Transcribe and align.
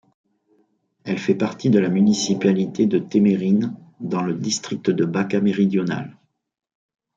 Elle 1.03 1.19
fait 1.19 1.35
partie 1.35 1.69
de 1.69 1.77
la 1.77 1.87
municipalité 1.89 2.87
de 2.87 2.97
Temerin, 2.97 3.75
dans 3.99 4.23
le 4.23 4.33
district 4.33 4.89
de 4.89 5.05
Bačka 5.05 5.39
méridionale. 5.41 6.17